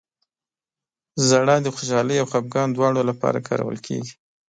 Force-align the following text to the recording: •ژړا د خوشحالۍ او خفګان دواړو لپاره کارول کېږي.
•ژړا 1.27 1.55
د 1.61 1.67
خوشحالۍ 1.75 2.17
او 2.19 2.27
خفګان 2.31 2.69
دواړو 2.71 3.01
لپاره 3.09 3.45
کارول 3.47 3.77
کېږي. 3.87 4.13